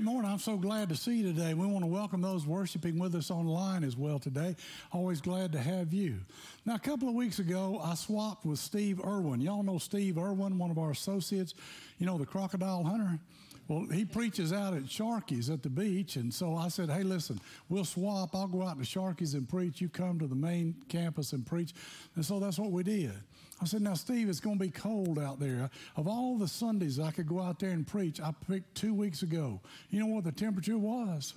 [0.00, 0.30] Good morning.
[0.30, 1.52] I'm so glad to see you today.
[1.52, 4.56] We want to welcome those worshiping with us online as well today.
[4.92, 6.20] Always glad to have you.
[6.64, 9.42] Now, a couple of weeks ago, I swapped with Steve Irwin.
[9.42, 11.52] Y'all know Steve Irwin, one of our associates,
[11.98, 13.18] you know, the crocodile hunter?
[13.68, 16.16] Well, he preaches out at Sharky's at the beach.
[16.16, 17.38] And so I said, hey, listen,
[17.68, 18.34] we'll swap.
[18.34, 19.82] I'll go out to Sharky's and preach.
[19.82, 21.74] You come to the main campus and preach.
[22.16, 23.12] And so that's what we did.
[23.62, 25.68] I said, now, Steve, it's going to be cold out there.
[25.96, 29.22] Of all the Sundays I could go out there and preach, I picked two weeks
[29.22, 29.60] ago.
[29.90, 31.34] You know what the temperature was?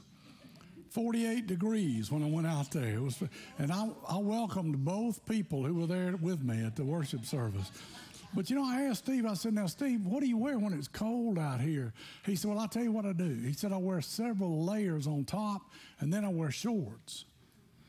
[0.92, 2.96] 48 degrees when I went out there.
[2.96, 3.22] It was,
[3.58, 7.72] and I, I welcomed both people who were there with me at the worship service.
[8.36, 10.74] But you know, I asked Steve, I said, Now, Steve, what do you wear when
[10.74, 11.94] it's cold out here?
[12.26, 13.42] He said, Well, I'll tell you what I do.
[13.44, 15.62] He said, I wear several layers on top,
[16.00, 17.26] and then I wear shorts.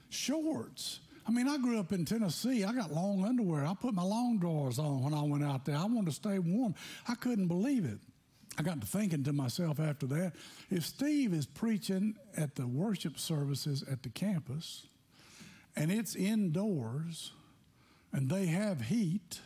[0.08, 1.00] Shorts.
[1.26, 2.64] I mean, I grew up in Tennessee.
[2.64, 3.64] I got long underwear.
[3.64, 5.76] I put my long drawers on when I went out there.
[5.76, 6.74] I wanted to stay warm.
[7.08, 7.98] I couldn't believe it.
[8.58, 10.34] I got to thinking to myself after that
[10.70, 14.86] if Steve is preaching at the worship services at the campus
[15.74, 17.32] and it's indoors
[18.12, 19.40] and they have heat,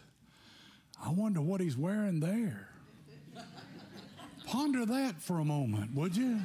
[1.03, 2.69] I wonder what he's wearing there.
[4.47, 6.41] Ponder that for a moment, would you?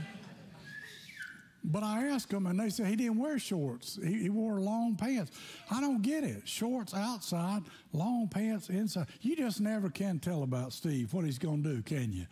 [1.65, 3.97] But I asked him, and they said he didn't wear shorts.
[4.03, 5.31] He, he, wore long pants.
[5.71, 6.45] I don't get it.
[6.45, 7.61] Shorts outside,
[7.93, 9.07] long pants inside.
[9.21, 12.25] You just never can tell about Steve what he's going to do, can you?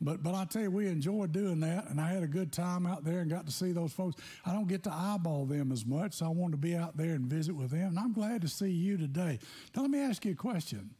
[0.00, 2.86] But but I tell you, we enjoyed doing that, and I had a good time
[2.86, 4.16] out there and got to see those folks.
[4.46, 7.14] I don't get to eyeball them as much, so I wanted to be out there
[7.14, 7.88] and visit with them.
[7.88, 9.38] And I'm glad to see you today.
[9.76, 10.90] Now let me ask you a question.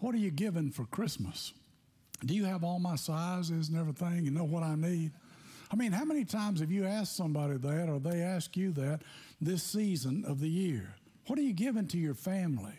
[0.00, 1.52] What are you giving for Christmas?
[2.24, 4.24] Do you have all my sizes and everything?
[4.24, 5.12] You know what I need?
[5.72, 9.00] I mean, how many times have you asked somebody that or they ask you that
[9.40, 10.96] this season of the year?
[11.26, 12.74] What are you giving to your family?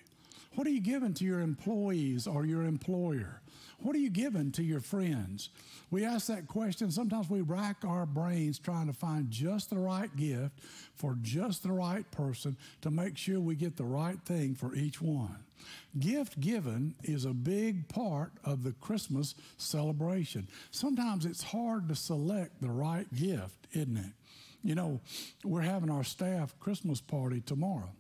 [0.54, 3.42] What are you giving to your employees or your employer?
[3.84, 5.50] What are you giving to your friends?
[5.92, 6.90] We ask that question.
[6.90, 10.58] Sometimes we rack our brains trying to find just the right gift
[10.96, 15.02] for just the right person to make sure we get the right thing for each
[15.02, 15.36] one.
[16.00, 20.48] Gift given is a big part of the Christmas celebration.
[20.72, 24.14] Sometimes it's hard to select the right gift, isn't it?
[24.64, 25.02] You know,
[25.44, 27.92] we're having our staff Christmas party tomorrow.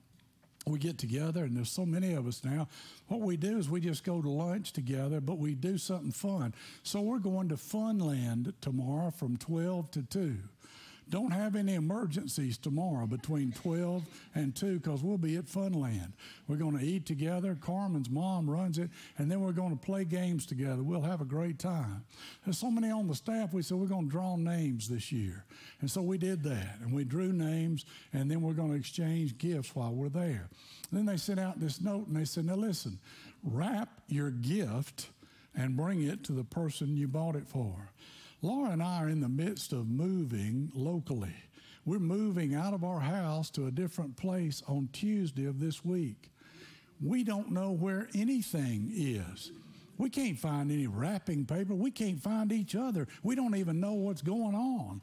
[0.66, 2.69] We get together, and there's so many of us now.
[3.07, 6.56] What we do is we just go to lunch together, but we do something fun.
[6.84, 10.38] So we're going to Funland tomorrow from 12 to 2.
[11.09, 14.03] Don't have any emergencies tomorrow between 12
[14.36, 16.14] and 2 because we'll be at Funland.
[16.47, 17.58] We're going to eat together.
[17.59, 20.81] Carmen's mom runs it, and then we're going to play games together.
[20.84, 22.03] We'll have a great time.
[22.44, 25.46] There's so many on the staff, we said we're going to draw names this year.
[25.81, 29.38] And so we did that, and we drew names, and then we're going to exchange
[29.38, 30.50] gifts while we're there.
[30.90, 33.00] And then they sent out this note, and they said, Now listen,
[33.44, 35.09] wrap your gift
[35.56, 37.91] and bring it to the person you bought it for.
[38.43, 41.33] Laura and I are in the midst of moving locally.
[41.85, 46.29] We're moving out of our house to a different place on Tuesday of this week.
[47.01, 49.53] We don't know where anything is.
[49.97, 51.73] We can't find any wrapping paper.
[51.73, 53.07] We can't find each other.
[53.23, 55.01] We don't even know what's going on.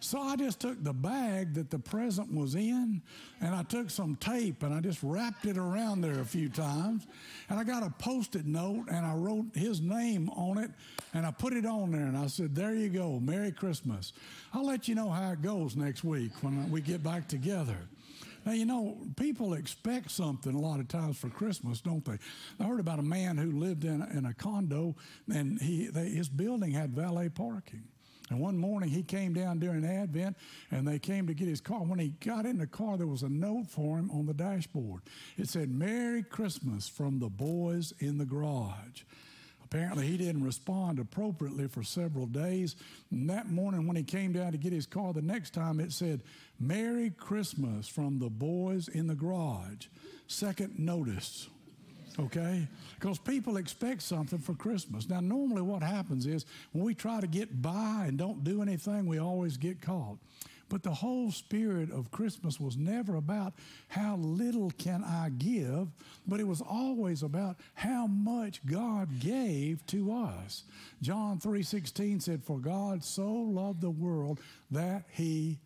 [0.00, 3.02] So I just took the bag that the present was in
[3.40, 7.06] and I took some tape and I just wrapped it around there a few times.
[7.48, 10.70] And I got a post it note and I wrote his name on it
[11.14, 13.18] and I put it on there and I said, There you go.
[13.18, 14.12] Merry Christmas.
[14.54, 17.78] I'll let you know how it goes next week when we get back together.
[18.46, 22.18] Now, you know, people expect something a lot of times for Christmas, don't they?
[22.60, 24.94] I heard about a man who lived in, in a condo
[25.32, 27.82] and he, they, his building had valet parking.
[28.30, 30.36] And one morning he came down during Advent
[30.70, 31.80] and they came to get his car.
[31.80, 35.02] When he got in the car, there was a note for him on the dashboard.
[35.36, 39.02] It said, Merry Christmas from the boys in the garage.
[39.64, 42.74] Apparently, he didn't respond appropriately for several days.
[43.10, 45.92] And that morning, when he came down to get his car, the next time it
[45.92, 46.22] said,
[46.58, 49.88] Merry Christmas from the boys in the garage.
[50.26, 51.48] Second notice
[52.18, 52.66] okay?
[52.94, 55.08] Because people expect something for Christmas.
[55.08, 59.06] Now, normally what happens is when we try to get by and don't do anything,
[59.06, 60.18] we always get caught.
[60.70, 63.54] But the whole spirit of Christmas was never about
[63.88, 65.88] how little can I give,
[66.26, 70.64] but it was always about how much God gave to us.
[71.00, 75.58] John 3:16 said, "For God so loved the world that he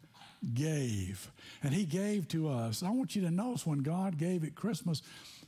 [0.54, 1.30] gave.
[1.62, 2.82] And He gave to us.
[2.82, 5.02] I want you to notice when God gave at Christmas,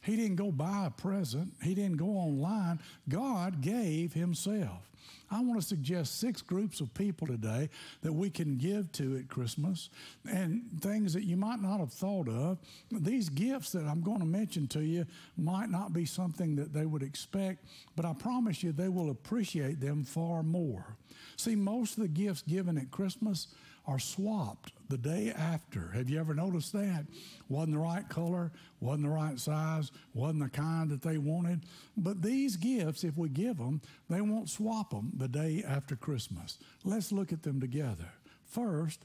[0.05, 2.81] He didn't go buy a present, He didn't go online.
[3.09, 4.91] God gave Himself.
[5.31, 7.69] I want to suggest six groups of people today
[8.03, 9.91] that we can give to at Christmas
[10.31, 12.59] and things that you might not have thought of.
[12.91, 15.06] These gifts that I'm going to mention to you
[15.37, 17.65] might not be something that they would expect,
[17.97, 20.97] but I promise you they will appreciate them far more.
[21.37, 23.49] See, most of the gifts given at Christmas
[23.87, 25.91] are swapped the day after.
[25.93, 27.06] Have you ever noticed that?
[27.49, 31.62] Wasn't the right color, wasn't the right size, wasn't the kind that they wanted.
[31.96, 36.58] But these gifts, if we give them, they won't swap them the day after Christmas.
[36.85, 38.08] Let's look at them together.
[38.46, 39.05] First,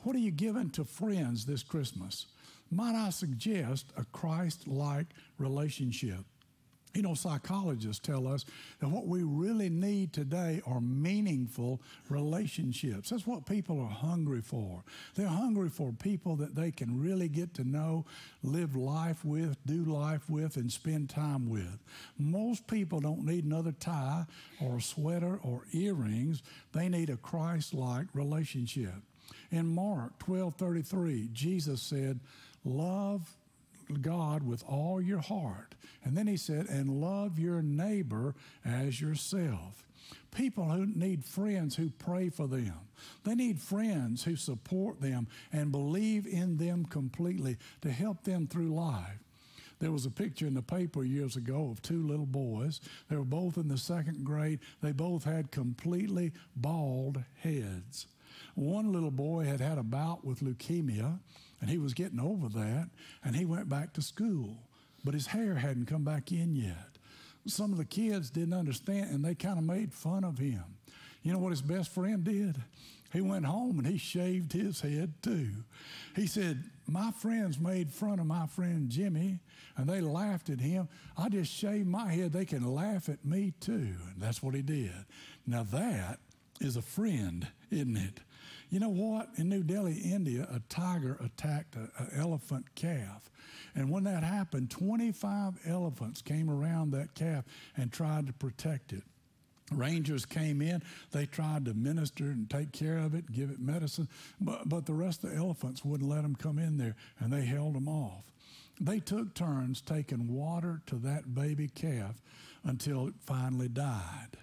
[0.00, 2.26] what are you giving to friends this Christmas?
[2.70, 5.06] Might I suggest a Christ like
[5.38, 6.26] relationship?
[6.94, 8.44] You know, psychologists tell us
[8.80, 13.10] that what we really need today are meaningful relationships.
[13.10, 14.82] That's what people are hungry for.
[15.14, 18.06] They're hungry for people that they can really get to know,
[18.42, 21.78] live life with, do life with, and spend time with.
[22.18, 24.26] Most people don't need another tie
[24.60, 26.42] or a sweater or earrings,
[26.72, 28.94] they need a Christ like relationship.
[29.52, 32.20] In Mark 12 33, Jesus said,
[32.64, 33.36] Love
[33.90, 35.74] God with all your heart.
[36.04, 38.34] And then he said, and love your neighbor
[38.64, 39.84] as yourself.
[40.30, 42.74] People who need friends who pray for them.
[43.24, 48.74] They need friends who support them and believe in them completely to help them through
[48.74, 49.18] life.
[49.80, 52.80] There was a picture in the paper years ago of two little boys.
[53.08, 54.60] They were both in the second grade.
[54.82, 58.06] They both had completely bald heads.
[58.54, 61.18] One little boy had had a bout with leukemia,
[61.60, 62.88] and he was getting over that,
[63.24, 64.56] and he went back to school,
[65.04, 66.98] but his hair hadn't come back in yet.
[67.46, 70.64] Some of the kids didn't understand, and they kind of made fun of him.
[71.22, 72.56] You know what his best friend did?
[73.12, 75.50] He went home and he shaved his head too.
[76.14, 79.40] He said, My friends made fun of my friend Jimmy
[79.76, 80.88] and they laughed at him.
[81.18, 82.32] I just shaved my head.
[82.32, 83.72] They can laugh at me too.
[83.72, 84.92] And that's what he did.
[85.46, 86.20] Now that
[86.60, 88.20] is a friend, isn't it?
[88.70, 89.28] You know what?
[89.36, 93.28] In New Delhi, India, a tiger attacked an elephant calf.
[93.74, 97.44] And when that happened, 25 elephants came around that calf
[97.76, 99.02] and tried to protect it.
[99.72, 100.82] Rangers came in,
[101.12, 104.08] they tried to minister and take care of it, give it medicine,
[104.40, 107.44] but, but the rest of the elephants wouldn't let them come in there and they
[107.44, 108.24] held them off.
[108.80, 112.20] They took turns taking water to that baby calf
[112.64, 114.38] until it finally died.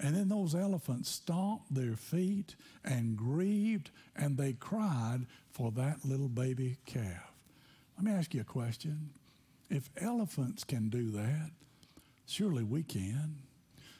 [0.00, 2.54] And then those elephants stomped their feet
[2.84, 7.32] and grieved and they cried for that little baby calf.
[7.96, 9.10] Let me ask you a question.
[9.70, 11.50] If elephants can do that,
[12.26, 13.36] surely we can.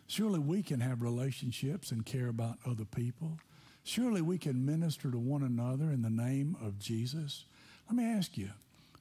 [0.07, 3.39] Surely we can have relationships and care about other people.
[3.83, 7.45] Surely we can minister to one another in the name of Jesus.
[7.89, 8.51] Let me ask you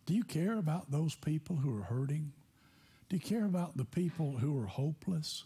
[0.05, 2.31] do you care about those people who are hurting?
[3.09, 5.43] Do you care about the people who are hopeless?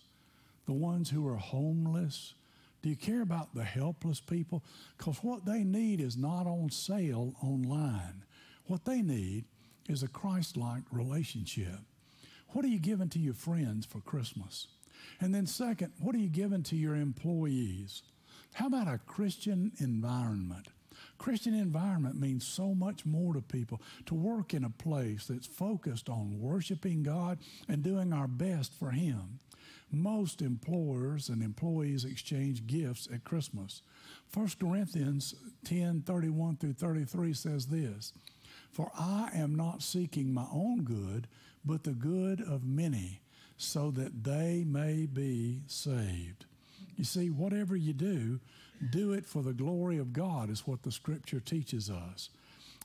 [0.66, 2.34] The ones who are homeless?
[2.82, 4.64] Do you care about the helpless people?
[4.98, 8.24] Because what they need is not on sale online.
[8.66, 9.46] What they need
[9.88, 11.80] is a Christ like relationship.
[12.50, 14.68] What are you giving to your friends for Christmas?
[15.20, 18.04] And then, second, what are you giving to your employees?
[18.54, 20.68] How about a Christian environment?
[21.18, 23.82] Christian environment means so much more to people.
[24.08, 28.92] To work in a place that's focused on worshiping God and doing our best for
[28.92, 29.40] Him
[29.92, 33.82] most employers and employees exchange gifts at Christmas.
[34.34, 38.14] 1 Corinthians 10 31 through 33 says this
[38.72, 41.28] For I am not seeking my own good,
[41.66, 43.22] but the good of many,
[43.58, 46.46] so that they may be saved.
[46.96, 48.40] You see, whatever you do,
[48.90, 52.30] do it for the glory of God, is what the scripture teaches us.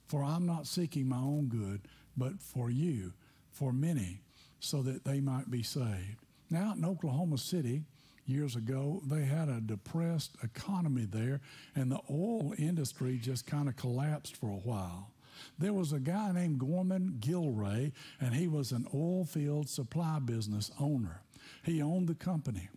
[0.06, 1.82] For I'm not seeking my own good,
[2.16, 3.12] but for you,
[3.50, 4.20] for many,
[4.60, 6.25] so that they might be saved.
[6.50, 7.82] Now, in Oklahoma City,
[8.24, 11.40] years ago, they had a depressed economy there,
[11.74, 15.10] and the oil industry just kind of collapsed for a while.
[15.58, 20.70] There was a guy named Gorman Gilray, and he was an oil field supply business
[20.80, 21.20] owner.
[21.62, 22.68] He owned the company.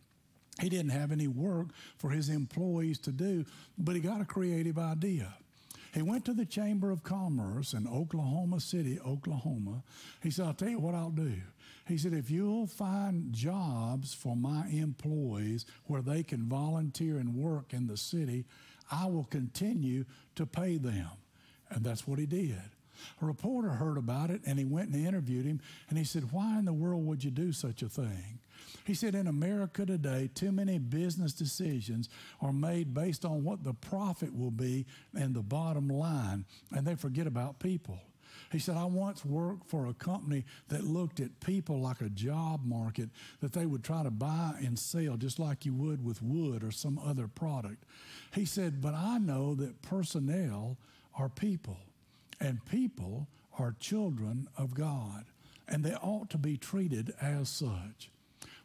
[0.60, 3.46] He didn't have any work for his employees to do,
[3.78, 5.34] but he got a creative idea.
[5.94, 9.84] He went to the Chamber of Commerce in Oklahoma City, Oklahoma.
[10.22, 11.34] He said, I'll tell you what I'll do.
[11.90, 17.74] He said, if you'll find jobs for my employees where they can volunteer and work
[17.74, 18.46] in the city,
[18.92, 20.06] I will continue
[20.36, 21.10] to pay them.
[21.72, 22.62] And that's what he did.
[23.22, 26.60] A reporter heard about it and he went and interviewed him and he said, Why
[26.60, 28.40] in the world would you do such a thing?
[28.86, 32.08] He said, In America today, too many business decisions
[32.40, 36.96] are made based on what the profit will be and the bottom line, and they
[36.96, 38.00] forget about people.
[38.52, 42.66] He said, I once worked for a company that looked at people like a job
[42.66, 43.10] market
[43.42, 46.72] that they would try to buy and sell just like you would with wood or
[46.72, 47.84] some other product.
[48.34, 50.78] He said, But I know that personnel
[51.18, 51.78] are people,
[52.40, 53.28] and people
[53.58, 55.26] are children of God,
[55.68, 58.10] and they ought to be treated as such.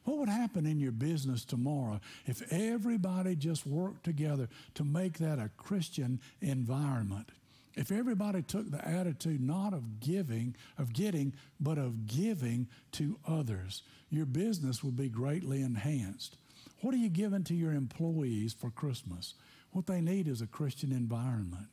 [0.05, 5.39] What would happen in your business tomorrow if everybody just worked together to make that
[5.39, 7.31] a Christian environment?
[7.77, 13.83] If everybody took the attitude not of giving, of getting, but of giving to others,
[14.11, 16.37] your business would be greatly enhanced.
[16.81, 19.35] What are you giving to your employees for Christmas?
[19.73, 21.67] What they need is a Christian environment.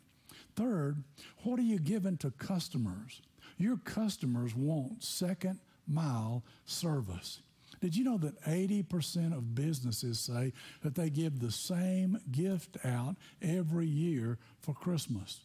[0.56, 1.04] Third,
[1.44, 3.22] what are you giving to customers?
[3.58, 7.42] Your customers want second mile service.
[7.80, 13.16] Did you know that 80% of businesses say that they give the same gift out
[13.42, 15.42] every year for Christmas?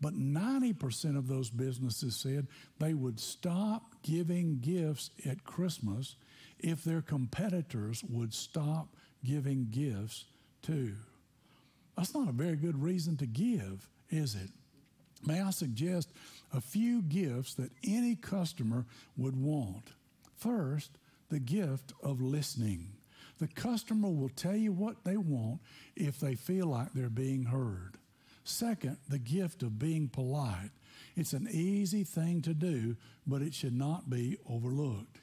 [0.00, 2.48] But 90% of those businesses said
[2.78, 6.16] they would stop giving gifts at Christmas
[6.58, 8.88] if their competitors would stop
[9.24, 10.26] giving gifts
[10.62, 10.94] too.
[11.96, 14.50] That's not a very good reason to give, is it?
[15.24, 16.12] May I suggest
[16.52, 18.84] a few gifts that any customer
[19.16, 19.92] would want?
[20.36, 20.90] First,
[21.30, 22.92] the gift of listening.
[23.38, 25.60] The customer will tell you what they want
[25.94, 27.96] if they feel like they're being heard.
[28.48, 30.70] Second, the gift of being polite.
[31.16, 35.18] It's an easy thing to do, but it should not be overlooked.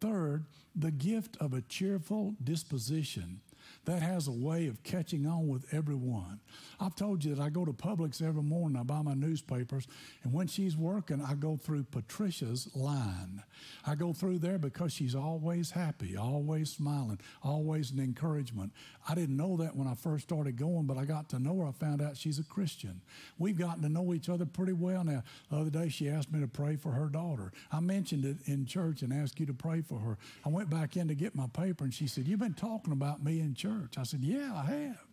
[0.00, 3.42] Third, the gift of a cheerful disposition
[3.84, 6.40] that has a way of catching on with everyone.
[6.80, 9.86] I've told you that I go to Publix every morning, I buy my newspapers,
[10.22, 13.42] and when she's working, I go through Patricia's line.
[13.86, 18.72] I go through there because she's always happy, always smiling, always an encouragement.
[19.08, 21.66] I didn't know that when I first started going, but I got to know her.
[21.66, 23.00] I found out she's a Christian.
[23.38, 25.22] We've gotten to know each other pretty well now.
[25.50, 27.52] The other day, she asked me to pray for her daughter.
[27.70, 30.18] I mentioned it in church and asked you to pray for her.
[30.44, 33.22] I went back in to get my paper, and she said, You've been talking about
[33.22, 33.98] me in church church?
[33.98, 35.04] I said, Yeah, I have.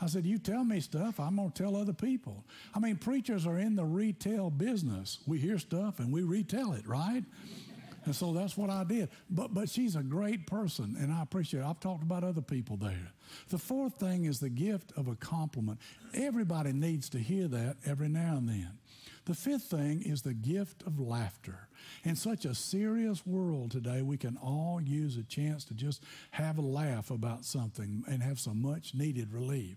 [0.00, 2.44] I said, You tell me stuff, I'm going to tell other people.
[2.74, 5.18] I mean, preachers are in the retail business.
[5.26, 7.24] We hear stuff and we retell it, right?
[8.06, 9.10] And so that's what I did.
[9.28, 11.66] But, but she's a great person, and I appreciate it.
[11.66, 13.12] I've talked about other people there.
[13.50, 15.78] The fourth thing is the gift of a compliment.
[16.14, 18.70] Everybody needs to hear that every now and then.
[19.26, 21.68] The fifth thing is the gift of laughter.
[22.04, 26.58] In such a serious world today, we can all use a chance to just have
[26.58, 29.76] a laugh about something and have some much needed relief.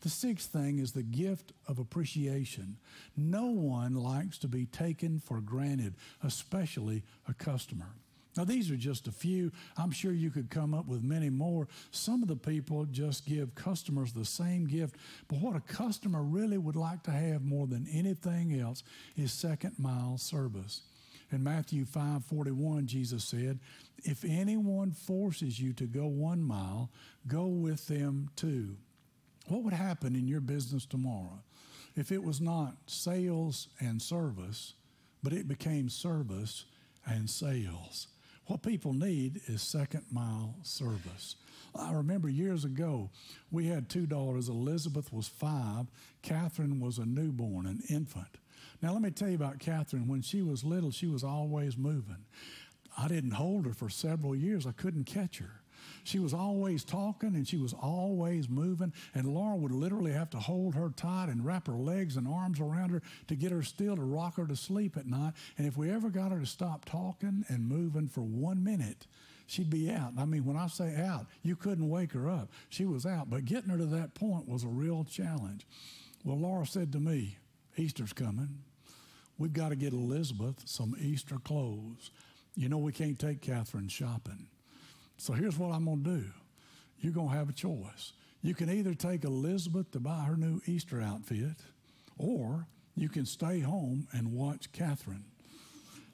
[0.00, 2.76] The sixth thing is the gift of appreciation.
[3.16, 7.94] No one likes to be taken for granted, especially a customer.
[8.36, 9.52] Now, these are just a few.
[9.76, 11.68] I'm sure you could come up with many more.
[11.90, 14.96] Some of the people just give customers the same gift,
[15.28, 18.84] but what a customer really would like to have more than anything else
[19.16, 20.82] is second mile service.
[21.30, 23.58] In Matthew 5 41, Jesus said,
[24.04, 26.90] If anyone forces you to go one mile,
[27.26, 28.76] go with them two.
[29.48, 31.42] What would happen in your business tomorrow
[31.96, 34.74] if it was not sales and service,
[35.22, 36.64] but it became service
[37.06, 38.08] and sales?
[38.52, 41.36] What people need is second mile service.
[41.74, 43.08] I remember years ago,
[43.50, 44.50] we had two daughters.
[44.50, 45.86] Elizabeth was five,
[46.20, 48.36] Catherine was a newborn, an infant.
[48.82, 50.06] Now, let me tell you about Catherine.
[50.06, 52.26] When she was little, she was always moving.
[52.98, 55.61] I didn't hold her for several years, I couldn't catch her.
[56.04, 60.38] She was always talking and she was always moving, and Laura would literally have to
[60.38, 63.96] hold her tight and wrap her legs and arms around her to get her still
[63.96, 65.34] to rock her to sleep at night.
[65.56, 69.06] And if we ever got her to stop talking and moving for one minute,
[69.46, 70.12] she'd be out.
[70.18, 72.50] I mean, when I say out, you couldn't wake her up.
[72.68, 75.66] She was out, but getting her to that point was a real challenge.
[76.24, 77.38] Well, Laura said to me,
[77.76, 78.58] Easter's coming.
[79.38, 82.10] We've got to get Elizabeth some Easter clothes.
[82.54, 84.46] You know, we can't take Catherine shopping.
[85.16, 86.24] So here's what I'm going to do
[87.00, 88.12] you're going to have a choice.
[88.42, 91.56] You can either take Elizabeth to buy her new Easter outfit,
[92.18, 95.24] or you can stay home and watch Catherine.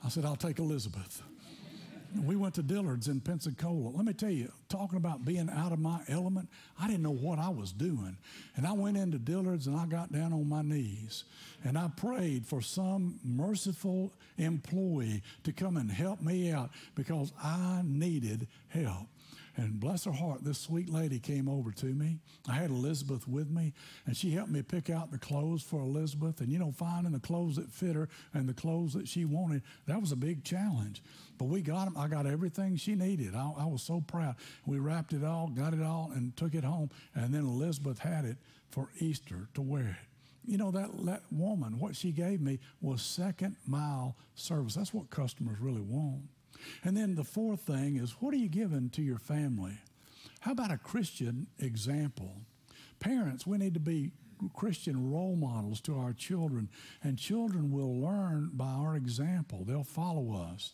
[0.05, 1.23] I said, I'll take Elizabeth
[2.25, 3.91] we went to Dillard's in Pensacola.
[3.91, 6.49] Let me tell you, talking about being out of my element,
[6.81, 8.17] I didn't know what I was doing.
[8.57, 11.25] And I went into Dillard's and I got down on my knees
[11.65, 17.83] and I prayed for some merciful employee to come and help me out because I
[17.85, 19.07] needed help.
[19.59, 22.21] And bless her heart, this sweet lady came over to me.
[22.49, 23.73] I had Elizabeth with me,
[24.07, 26.41] and she helped me pick out the clothes for Elizabeth.
[26.41, 29.63] And you know, finding the clothes that fit her and the clothes that she wanted,
[29.87, 31.03] that was a big challenge.
[31.39, 31.97] But we got them.
[31.97, 33.35] I got everything she needed.
[33.35, 34.37] I, I was so proud.
[34.65, 36.91] We wrapped it all, got it all, and took it home.
[37.17, 38.37] And then Elizabeth had it
[38.71, 40.09] for Easter to wear it
[40.49, 44.75] you know, that, that woman, what she gave me was second mile service.
[44.75, 46.23] That's what customers really want.
[46.85, 49.79] And then the fourth thing is what are you giving to your family?
[50.41, 52.37] How about a Christian example?
[53.01, 54.13] Parents, we need to be
[54.55, 56.69] Christian role models to our children,
[57.03, 59.65] and children will learn by our example.
[59.65, 60.73] They'll follow us.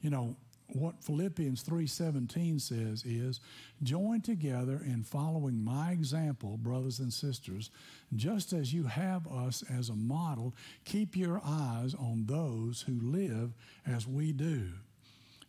[0.00, 0.36] You know,
[0.74, 3.40] what Philippians 3:17 says is
[3.82, 7.70] join together in following my example brothers and sisters
[8.14, 10.54] just as you have us as a model
[10.84, 13.54] keep your eyes on those who live
[13.86, 14.72] as we do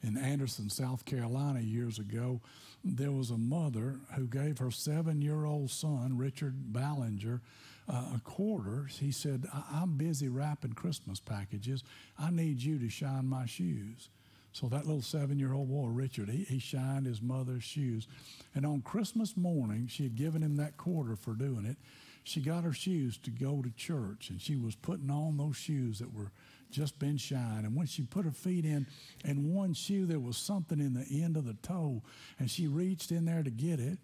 [0.03, 2.41] in Anderson South Carolina years ago
[2.84, 7.41] there was a mother who gave her 7-year-old son Richard Ballinger
[7.88, 11.84] uh, a quarter he said I'm busy wrapping Christmas packages
[12.18, 14.10] I need you to shine my shoes
[14.51, 18.08] so that little seven year old boy, Richard, he, he shined his mother's shoes.
[18.56, 21.77] And on Christmas morning, she had given him that quarter for doing it.
[22.24, 26.00] She got her shoes to go to church, and she was putting on those shoes
[26.00, 26.32] that were
[26.69, 27.65] just been shined.
[27.65, 28.88] And when she put her feet in,
[29.25, 32.01] in one shoe, there was something in the end of the toe,
[32.38, 33.97] and she reached in there to get it.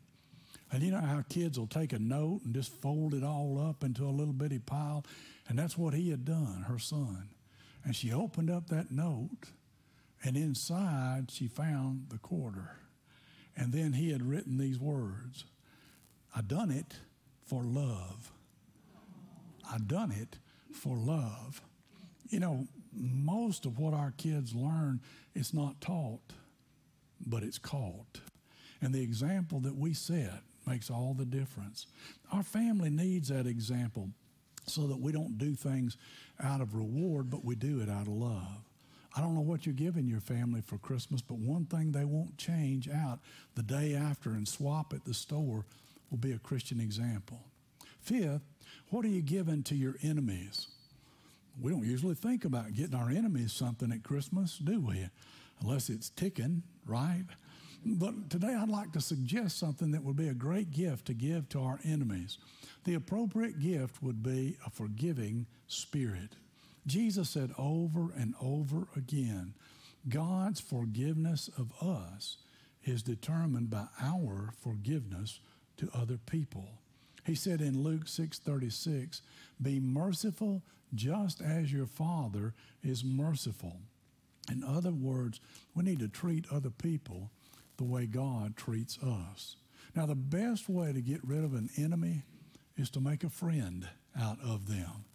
[0.71, 3.83] And you know how kids will take a note and just fold it all up
[3.83, 5.05] into a little bitty pile?
[5.47, 7.29] And that's what he had done, her son.
[7.83, 9.51] And she opened up that note
[10.25, 12.77] and inside, she found the quarter.
[13.55, 15.45] And then he had written these words
[16.35, 16.95] I done it
[17.45, 18.31] for love.
[19.71, 20.37] I done it
[20.73, 21.61] for love.
[22.29, 25.01] You know, most of what our kids learn
[25.33, 26.33] is not taught,
[27.25, 28.19] but it's caught.
[28.81, 31.87] And the example that we set makes all the difference.
[32.31, 34.09] Our family needs that example
[34.67, 35.97] so that we don't do things
[36.43, 38.69] out of reward, but we do it out of love.
[39.15, 42.37] I don't know what you're giving your family for Christmas, but one thing they won't
[42.37, 43.19] change out
[43.55, 45.65] the day after and swap at the store
[46.09, 47.39] will be a Christian example.
[48.01, 48.41] Fifth,
[48.89, 50.67] what are you giving to your enemies?
[51.59, 55.07] We don't usually think about getting our enemies something at Christmas, do we?
[55.61, 57.23] Unless it's ticking, right?
[57.85, 61.47] But today I'd like to suggest something that would be a great gift to give
[61.49, 62.39] to our enemies.
[62.83, 66.35] The appropriate gift would be a forgiving spirit.
[66.87, 69.53] Jesus said over and over again
[70.09, 72.37] God's forgiveness of us
[72.83, 75.39] is determined by our forgiveness
[75.77, 76.69] to other people.
[77.25, 79.21] He said in Luke 6:36,
[79.61, 83.81] "Be merciful just as your Father is merciful."
[84.49, 85.39] In other words,
[85.73, 87.31] we need to treat other people
[87.77, 89.57] the way God treats us.
[89.95, 92.23] Now, the best way to get rid of an enemy
[92.77, 95.05] is to make a friend out of them.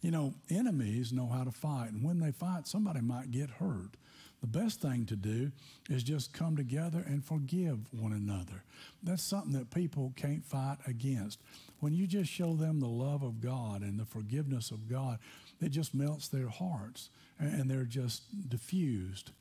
[0.00, 3.96] You know, enemies know how to fight, and when they fight, somebody might get hurt.
[4.40, 5.50] The best thing to do
[5.90, 8.62] is just come together and forgive one another.
[9.02, 11.40] That's something that people can't fight against.
[11.80, 15.18] When you just show them the love of God and the forgiveness of God,
[15.60, 19.32] it just melts their hearts and they're just diffused.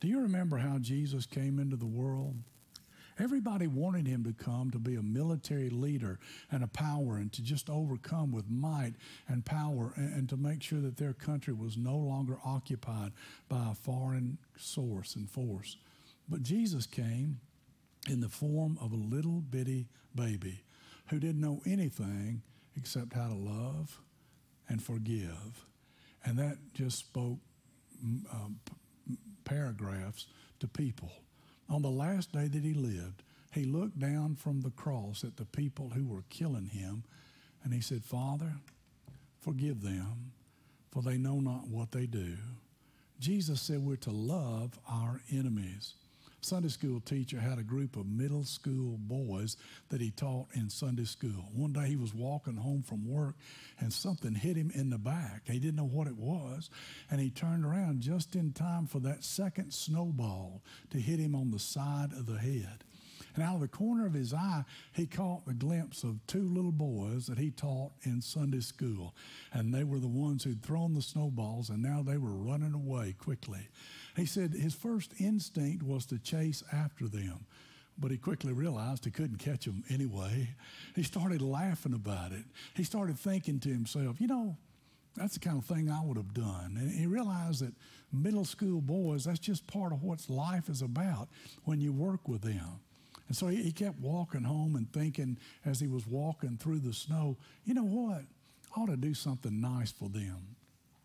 [0.00, 2.36] Do you remember how Jesus came into the world?
[3.18, 6.18] Everybody wanted him to come to be a military leader
[6.50, 8.94] and a power and to just overcome with might
[9.28, 13.12] and power and, and, to make sure that their country was no longer occupied
[13.48, 15.76] by a foreign source and force.
[16.28, 17.38] But Jesus came
[18.08, 20.64] in the form of a little bitty baby
[21.08, 22.42] who didn't know anything
[22.76, 24.00] except how to love
[24.68, 25.66] and forgive.
[26.24, 27.38] And that just spoke
[28.02, 28.58] um,
[29.44, 30.26] paragraphs
[30.60, 31.12] to people.
[31.68, 33.22] On the last day that he lived,
[33.52, 37.04] he looked down from the cross at the people who were killing him
[37.62, 38.52] and he said, Father,
[39.40, 40.32] forgive them,
[40.90, 42.36] for they know not what they do.
[43.18, 45.94] Jesus said we're to love our enemies.
[46.44, 49.56] Sunday school teacher had a group of middle school boys
[49.88, 51.48] that he taught in Sunday school.
[51.54, 53.34] One day he was walking home from work
[53.80, 55.42] and something hit him in the back.
[55.46, 56.68] He didn't know what it was,
[57.10, 61.50] and he turned around just in time for that second snowball to hit him on
[61.50, 62.84] the side of the head.
[63.34, 66.72] And out of the corner of his eye, he caught the glimpse of two little
[66.72, 69.14] boys that he taught in Sunday school.
[69.52, 73.14] And they were the ones who'd thrown the snowballs, and now they were running away
[73.18, 73.68] quickly.
[74.16, 77.46] He said his first instinct was to chase after them.
[77.98, 80.48] But he quickly realized he couldn't catch them anyway.
[80.96, 82.44] He started laughing about it.
[82.74, 84.56] He started thinking to himself, you know,
[85.16, 86.76] that's the kind of thing I would have done.
[86.76, 87.74] And he realized that
[88.12, 91.28] middle school boys, that's just part of what life is about
[91.64, 92.80] when you work with them.
[93.28, 97.36] And so he, kept walking home and thinking as he was walking through the snow,
[97.64, 98.22] you know what?
[98.76, 100.56] I ought to do something nice for them.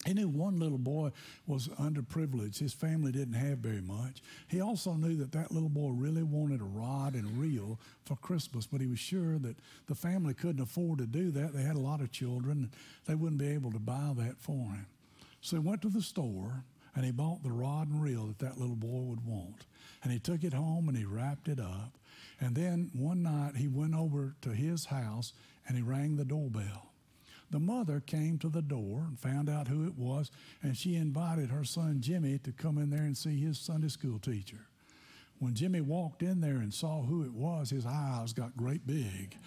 [0.06, 1.12] He knew one little boy
[1.46, 2.60] was underprivileged.
[2.60, 4.22] His family didn't have very much.
[4.48, 8.66] He also knew that that little boy really wanted a rod and reel for Christmas,
[8.66, 11.54] but he was sure that the family couldn't afford to do that.
[11.54, 12.72] They had a lot of children.
[13.08, 14.88] They wouldn't be able to buy that for him.
[15.42, 16.64] So he went to the store
[16.96, 19.66] and he bought the rod and reel that that little boy would want.
[20.04, 21.98] And he took it home and he wrapped it up.
[22.40, 25.34] And then one night he went over to his house
[25.68, 26.90] and he rang the doorbell.
[27.52, 30.30] The mother came to the door and found out who it was,
[30.62, 34.20] and she invited her son Jimmy to come in there and see his Sunday school
[34.20, 34.68] teacher.
[35.40, 39.38] When Jimmy walked in there and saw who it was, his eyes got great big.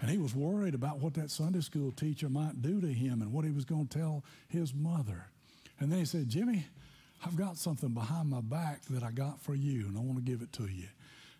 [0.00, 3.32] And he was worried about what that Sunday school teacher might do to him and
[3.32, 5.26] what he was going to tell his mother.
[5.80, 6.66] And then he said, Jimmy,
[7.24, 10.30] I've got something behind my back that I got for you, and I want to
[10.30, 10.88] give it to you.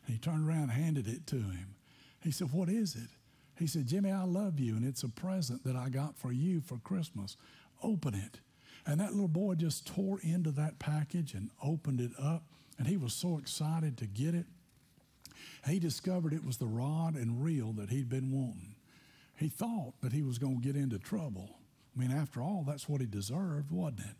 [0.06, 1.76] And he turned around and handed it to him.
[2.20, 3.10] He said, What is it?
[3.58, 6.60] He said, Jimmy, I love you, and it's a present that I got for you
[6.60, 7.36] for Christmas.
[7.82, 8.40] Open it.
[8.86, 12.44] And that little boy just tore into that package and opened it up,
[12.78, 14.46] and he was so excited to get it.
[15.66, 18.76] He discovered it was the rod and reel that he'd been wanting.
[19.36, 21.58] He thought that he was going to get into trouble.
[21.96, 24.16] I mean, after all, that's what he deserved, wasn't it?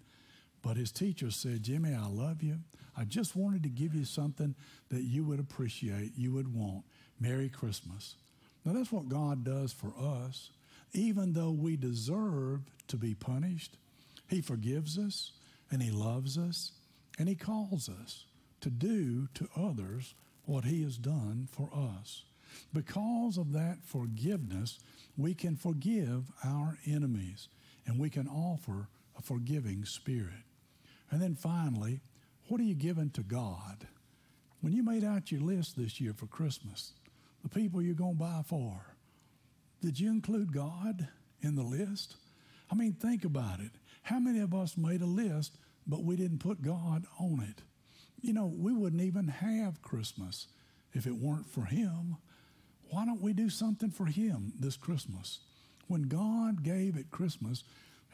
[0.62, 2.58] But his teacher said, Jimmy, I love you.
[2.96, 4.54] I just wanted to give you something
[4.90, 6.84] that you would appreciate, you would want.
[7.20, 8.16] Merry Christmas.
[8.64, 10.50] Now, that's what God does for us.
[10.92, 13.76] Even though we deserve to be punished,
[14.28, 15.32] He forgives us
[15.70, 16.72] and He loves us
[17.18, 18.24] and He calls us
[18.60, 22.24] to do to others what He has done for us.
[22.72, 24.78] Because of that forgiveness,
[25.16, 27.48] we can forgive our enemies
[27.86, 30.47] and we can offer a forgiving spirit.
[31.10, 32.00] And then finally,
[32.48, 33.86] what are you giving to God?
[34.60, 36.92] When you made out your list this year for Christmas,
[37.42, 38.94] the people you're going to buy for.
[39.80, 41.08] Did you include God
[41.40, 42.16] in the list?
[42.70, 43.70] I mean, think about it.
[44.02, 47.62] How many of us made a list, but we didn't put God on it?
[48.20, 50.48] You know, we wouldn't even have Christmas
[50.92, 52.16] if it weren't for Him.
[52.90, 55.40] Why don't we do something for Him this Christmas?
[55.86, 57.62] When God gave at Christmas,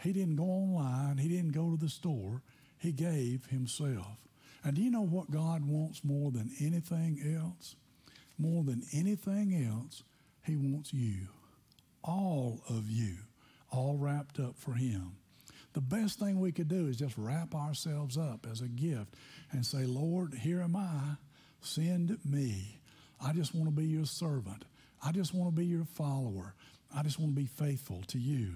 [0.03, 2.43] He didn't go online, He didn't go to the store,
[2.85, 4.19] He gave Himself.
[4.63, 7.75] And do you know what God wants more than anything else?
[8.39, 10.03] more than anything else,
[10.43, 11.29] He wants you,
[12.03, 13.17] all of you,
[13.71, 15.17] all wrapped up for Him.
[15.73, 19.15] The best thing we could do is just wrap ourselves up as a gift
[19.51, 21.17] and say, Lord, here am I,
[21.61, 22.81] send me.
[23.21, 24.65] I just want to be your servant.
[25.03, 26.55] I just want to be your follower.
[26.95, 28.55] I just want to be faithful to you.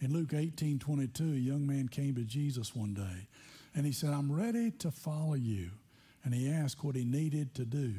[0.00, 3.28] In Luke 18 22, a young man came to Jesus one day
[3.74, 5.70] and he said, I'm ready to follow you.
[6.24, 7.94] And he asked what he needed to do.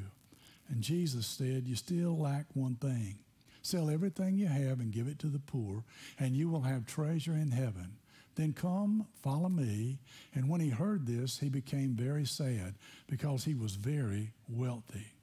[0.70, 3.20] And Jesus said, You still lack one thing.
[3.62, 5.84] Sell everything you have and give it to the poor,
[6.20, 7.98] and you will have treasure in heaven.
[8.36, 10.00] Then come, follow me.
[10.34, 12.76] And when he heard this, he became very sad
[13.08, 15.14] because he was very wealthy.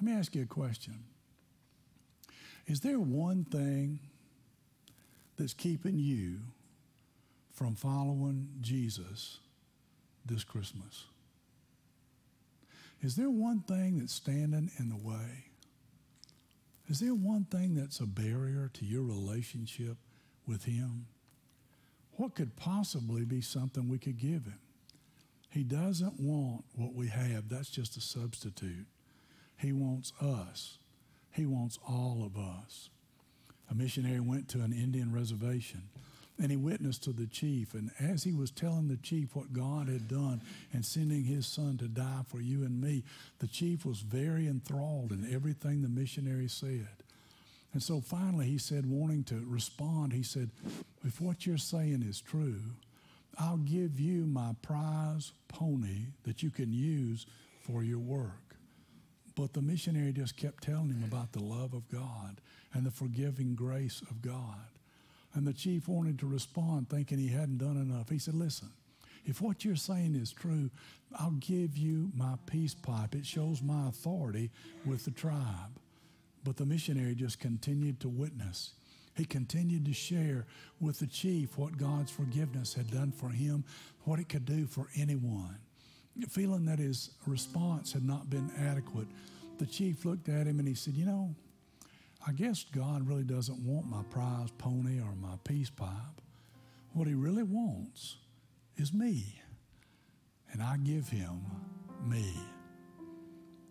[0.00, 1.04] Let me ask you a question
[2.66, 3.98] Is there one thing
[5.36, 6.40] that's keeping you
[7.52, 9.40] from following Jesus
[10.24, 11.04] this Christmas?
[13.02, 15.46] Is there one thing that's standing in the way?
[16.88, 19.96] Is there one thing that's a barrier to your relationship
[20.46, 21.06] with Him?
[22.12, 24.58] What could possibly be something we could give Him?
[25.50, 28.86] He doesn't want what we have, that's just a substitute.
[29.56, 30.78] He wants us,
[31.30, 32.90] He wants all of us.
[33.76, 35.82] Missionary went to an Indian reservation
[36.38, 37.74] and he witnessed to the chief.
[37.74, 41.78] And as he was telling the chief what God had done and sending his son
[41.78, 43.04] to die for you and me,
[43.38, 46.88] the chief was very enthralled in everything the missionary said.
[47.72, 50.50] And so finally he said, wanting to respond, he said,
[51.04, 52.60] If what you're saying is true,
[53.38, 57.26] I'll give you my prize pony that you can use
[57.60, 58.45] for your work.
[59.36, 62.40] But the missionary just kept telling him about the love of God
[62.72, 64.66] and the forgiving grace of God.
[65.34, 68.08] And the chief wanted to respond, thinking he hadn't done enough.
[68.08, 68.70] He said, Listen,
[69.26, 70.70] if what you're saying is true,
[71.18, 73.14] I'll give you my peace pipe.
[73.14, 74.50] It shows my authority
[74.86, 75.78] with the tribe.
[76.42, 78.72] But the missionary just continued to witness.
[79.16, 80.46] He continued to share
[80.80, 83.64] with the chief what God's forgiveness had done for him,
[84.04, 85.58] what it could do for anyone.
[86.28, 89.06] Feeling that his response had not been adequate,
[89.58, 91.34] the chief looked at him and he said, You know,
[92.26, 96.20] I guess God really doesn't want my prize pony or my peace pipe.
[96.92, 98.16] What he really wants
[98.76, 99.40] is me.
[100.52, 101.42] And I give him
[102.04, 102.34] me.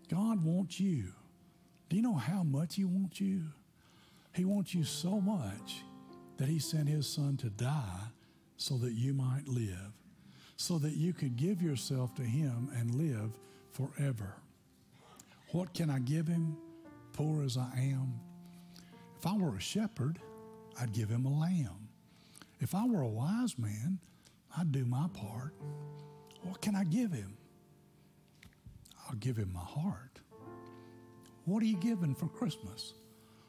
[0.10, 1.14] God wants you.
[1.90, 3.44] Do you know how much He wants you?
[4.34, 5.84] He wants you so much
[6.38, 8.02] that He sent His Son to die
[8.58, 9.94] so that you might live,
[10.58, 13.32] so that you could give yourself to Him and live
[13.72, 14.36] forever.
[15.52, 16.58] What can I give Him,
[17.14, 18.20] poor as I am?
[19.18, 20.20] If I were a shepherd,
[20.80, 21.90] I'd give Him a lamb.
[22.60, 24.00] If I were a wise man,
[24.58, 25.54] I'd do my part.
[26.44, 27.38] What can I give Him?
[29.08, 30.20] I'll give Him my heart.
[31.46, 32.94] What are you giving for Christmas?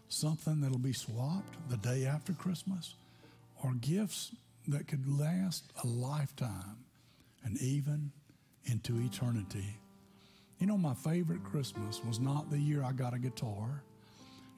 [0.08, 2.94] Something that'll be swapped the day after Christmas?
[3.62, 4.32] Or gifts
[4.68, 6.85] that could last a lifetime
[7.46, 8.12] and even
[8.64, 9.78] into eternity?
[10.58, 13.82] You know, my favorite Christmas was not the year I got a guitar.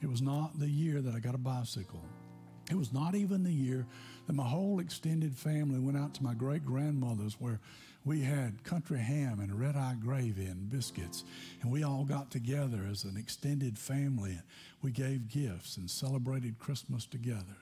[0.01, 2.03] It was not the year that I got a bicycle.
[2.69, 3.85] It was not even the year
[4.27, 7.59] that my whole extended family went out to my great grandmother's where
[8.05, 11.23] we had country ham and red eye gravy and biscuits.
[11.61, 14.31] And we all got together as an extended family.
[14.31, 14.43] And
[14.81, 17.57] we gave gifts and celebrated Christmas together.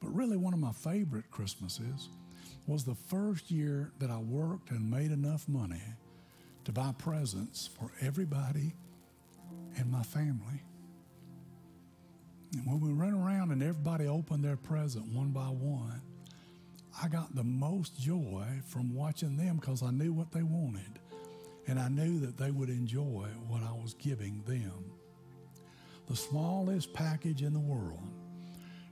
[0.00, 2.08] But really, one of my favorite Christmases
[2.66, 5.82] was the first year that I worked and made enough money
[6.64, 8.74] to buy presents for everybody
[9.76, 10.62] in my family.
[12.54, 16.00] And when we ran around and everybody opened their present one by one,
[17.02, 21.00] I got the most joy from watching them because I knew what they wanted.
[21.66, 24.92] And I knew that they would enjoy what I was giving them.
[26.06, 28.02] The smallest package in the world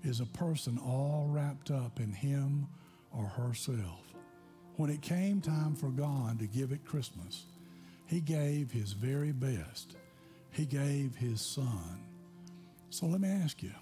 [0.02, 2.66] is a person all wrapped up in him
[3.16, 4.14] or herself.
[4.76, 7.44] When it came time for God to give it Christmas,
[8.06, 9.96] He gave His very best.
[10.50, 12.00] He gave His Son.
[12.90, 13.72] So let me ask you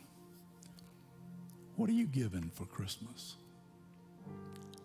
[1.76, 3.36] what are you giving for Christmas?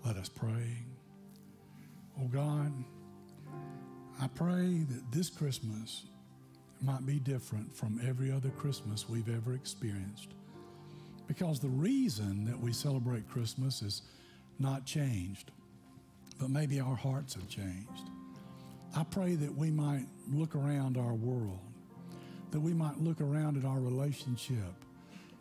[0.05, 0.77] Let us pray.
[2.21, 2.71] Oh God,
[4.21, 6.05] I pray that this Christmas
[6.81, 10.29] might be different from every other Christmas we've ever experienced.
[11.27, 14.03] Because the reason that we celebrate Christmas is
[14.59, 15.51] not changed,
[16.39, 18.09] but maybe our hearts have changed.
[18.95, 21.59] I pray that we might look around our world,
[22.51, 24.73] that we might look around at our relationship,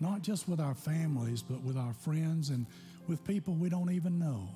[0.00, 2.66] not just with our families, but with our friends and
[3.06, 4.48] with people we don't even know.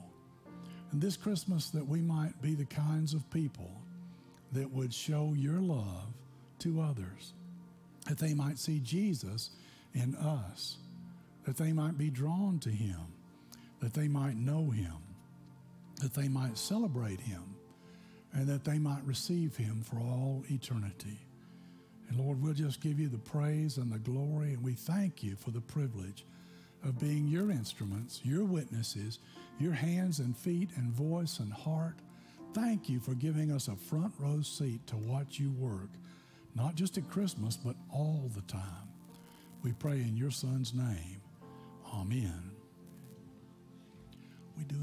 [0.90, 3.70] And this Christmas, that we might be the kinds of people
[4.52, 6.06] that would show your love
[6.60, 7.34] to others,
[8.06, 9.50] that they might see Jesus
[9.94, 10.78] in us,
[11.44, 13.00] that they might be drawn to him,
[13.80, 14.96] that they might know him,
[16.00, 17.42] that they might celebrate him,
[18.32, 21.18] and that they might receive him for all eternity.
[22.08, 25.36] And Lord, we'll just give you the praise and the glory, and we thank you
[25.36, 26.24] for the privilege
[26.84, 29.18] of being your instruments, your witnesses,
[29.58, 31.96] your hands and feet and voice and heart.
[32.54, 35.90] Thank you for giving us a front row seat to watch you work,
[36.54, 38.88] not just at Christmas, but all the time.
[39.62, 41.20] We pray in your Son's name.
[41.92, 42.47] Amen.
[44.58, 44.78] We doing